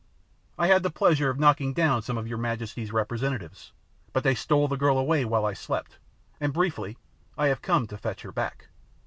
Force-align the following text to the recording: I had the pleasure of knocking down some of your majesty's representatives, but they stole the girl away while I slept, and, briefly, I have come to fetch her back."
I 0.57 0.65
had 0.65 0.81
the 0.81 0.89
pleasure 0.89 1.29
of 1.29 1.37
knocking 1.37 1.73
down 1.75 2.01
some 2.01 2.17
of 2.17 2.27
your 2.27 2.39
majesty's 2.39 2.91
representatives, 2.91 3.71
but 4.13 4.23
they 4.23 4.33
stole 4.33 4.67
the 4.67 4.75
girl 4.75 4.97
away 4.97 5.25
while 5.25 5.45
I 5.45 5.53
slept, 5.53 5.99
and, 6.39 6.51
briefly, 6.51 6.97
I 7.37 7.49
have 7.49 7.61
come 7.61 7.85
to 7.85 7.99
fetch 7.99 8.23
her 8.23 8.31
back." 8.31 8.69